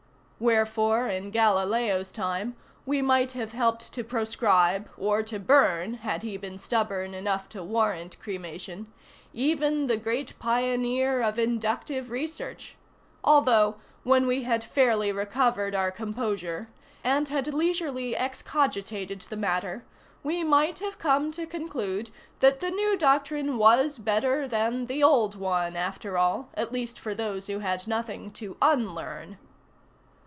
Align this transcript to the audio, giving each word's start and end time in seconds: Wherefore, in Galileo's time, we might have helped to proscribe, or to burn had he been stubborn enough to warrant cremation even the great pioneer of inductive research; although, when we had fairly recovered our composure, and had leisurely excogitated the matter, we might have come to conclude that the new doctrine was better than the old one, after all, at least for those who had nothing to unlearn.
Wherefore, 0.43 1.07
in 1.07 1.29
Galileo's 1.29 2.11
time, 2.11 2.55
we 2.83 2.99
might 3.03 3.33
have 3.33 3.51
helped 3.51 3.93
to 3.93 4.03
proscribe, 4.03 4.89
or 4.97 5.21
to 5.21 5.37
burn 5.37 5.93
had 5.93 6.23
he 6.23 6.35
been 6.35 6.57
stubborn 6.57 7.13
enough 7.13 7.47
to 7.49 7.63
warrant 7.63 8.19
cremation 8.19 8.91
even 9.33 9.85
the 9.85 9.97
great 9.97 10.39
pioneer 10.39 11.21
of 11.21 11.37
inductive 11.37 12.09
research; 12.09 12.75
although, 13.23 13.75
when 14.01 14.25
we 14.25 14.41
had 14.41 14.63
fairly 14.63 15.11
recovered 15.11 15.75
our 15.75 15.91
composure, 15.91 16.69
and 17.03 17.27
had 17.29 17.53
leisurely 17.53 18.15
excogitated 18.15 19.21
the 19.29 19.37
matter, 19.37 19.83
we 20.23 20.43
might 20.43 20.79
have 20.79 20.97
come 20.97 21.31
to 21.33 21.45
conclude 21.45 22.09
that 22.39 22.61
the 22.61 22.71
new 22.71 22.97
doctrine 22.97 23.59
was 23.59 23.99
better 23.99 24.47
than 24.47 24.87
the 24.87 25.03
old 25.03 25.35
one, 25.35 25.75
after 25.75 26.17
all, 26.17 26.49
at 26.55 26.71
least 26.71 26.97
for 26.97 27.13
those 27.13 27.45
who 27.45 27.59
had 27.59 27.87
nothing 27.87 28.31
to 28.31 28.57
unlearn. 28.59 29.37